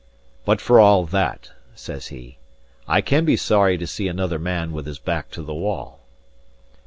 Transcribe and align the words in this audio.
"But, 0.45 0.59
for 0.59 0.79
all 0.79 1.05
that," 1.05 1.51
says 1.75 2.07
he, 2.07 2.39
"I 2.87 3.01
can 3.01 3.23
be 3.23 3.37
sorry 3.37 3.77
to 3.77 3.85
see 3.85 4.07
another 4.07 4.39
man 4.39 4.71
with 4.71 4.87
his 4.87 4.97
back 4.97 5.29
to 5.33 5.43
the 5.43 5.53
wall." 5.53 5.99